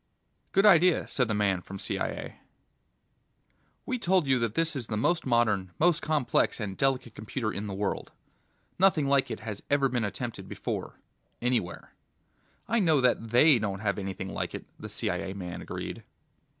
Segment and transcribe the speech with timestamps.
[0.51, 2.39] "Good idea," said the man from CIA.
[3.85, 7.67] "We told you that this is the most modern, most complex and delicate computer in
[7.67, 8.11] the world...
[8.79, 10.99] nothing like it has ever been attempted before
[11.39, 11.93] anywhere."
[12.67, 16.01] "I know that They don't have anything like it," the CIA man agreed.